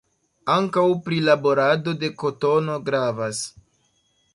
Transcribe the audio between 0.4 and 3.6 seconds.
Ankaŭ prilaborado de kotono gravas.